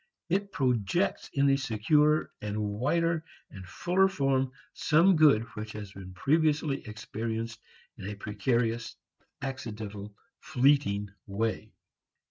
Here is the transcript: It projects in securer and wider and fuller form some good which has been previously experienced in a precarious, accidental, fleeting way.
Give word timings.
It 0.29 0.51
projects 0.51 1.29
in 1.31 1.55
securer 1.59 2.31
and 2.41 2.57
wider 2.57 3.23
and 3.51 3.63
fuller 3.67 4.07
form 4.07 4.51
some 4.73 5.15
good 5.15 5.43
which 5.53 5.73
has 5.73 5.91
been 5.91 6.11
previously 6.15 6.81
experienced 6.87 7.59
in 7.97 8.09
a 8.09 8.15
precarious, 8.15 8.95
accidental, 9.43 10.15
fleeting 10.39 11.11
way. 11.27 11.69